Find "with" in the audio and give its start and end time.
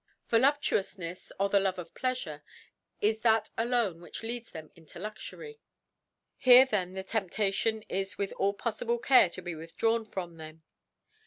8.17-8.31